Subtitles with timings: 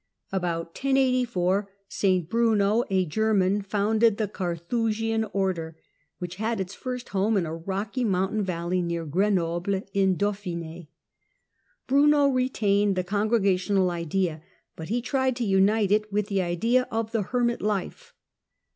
[0.31, 5.77] About 1084 St Bruno, a German, founded the Carthusian Order,
[6.17, 10.87] which had its first home in a rocky mountain valley near Grenoble in Dauphine.
[11.85, 14.41] Bruno retained the congregational idea,
[14.75, 18.15] but he tried to unite it with the idea of the hermit life.